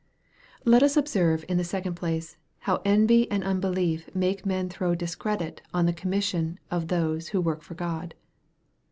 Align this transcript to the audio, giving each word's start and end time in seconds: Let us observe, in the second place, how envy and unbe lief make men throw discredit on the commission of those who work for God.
Let 0.65 0.81
us 0.81 0.97
observe, 0.97 1.45
in 1.47 1.57
the 1.57 1.63
second 1.63 1.93
place, 1.93 2.35
how 2.61 2.81
envy 2.83 3.29
and 3.29 3.43
unbe 3.43 3.71
lief 3.75 4.09
make 4.15 4.47
men 4.47 4.67
throw 4.67 4.95
discredit 4.95 5.61
on 5.75 5.85
the 5.85 5.93
commission 5.93 6.59
of 6.71 6.87
those 6.87 7.27
who 7.27 7.39
work 7.39 7.61
for 7.61 7.75
God. 7.75 8.15